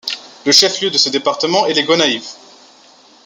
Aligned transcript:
Le 0.47 0.51
chef-lieu 0.51 0.89
de 0.89 0.97
ce 0.97 1.09
département 1.09 1.67
est 1.67 1.73
Les 1.75 1.83
Gonaïves. 1.83 2.25